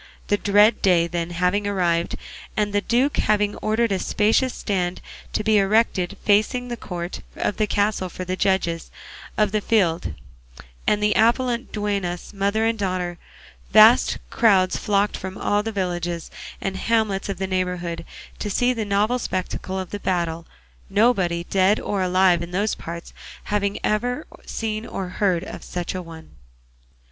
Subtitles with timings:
[0.29, 2.15] The dread day, then, having arrived,
[2.57, 4.99] and the duke having ordered a spacious stand
[5.33, 8.89] to be erected facing the court of the castle for the judges
[9.37, 10.15] of the field
[10.87, 13.19] and the appellant duennas, mother and daughter,
[13.73, 18.03] vast crowds flocked from all the villages and hamlets of the neighbourhood
[18.39, 20.47] to see the novel spectacle of the battle;
[20.89, 23.13] nobody, dead or alive, in those parts
[23.43, 26.31] having ever seen or heard of such a one.